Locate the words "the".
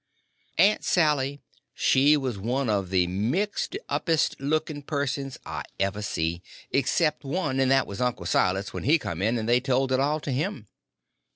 2.89-3.05